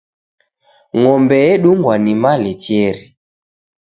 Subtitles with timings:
[0.99, 3.05] Ng'ombe edungwa ni malecheri.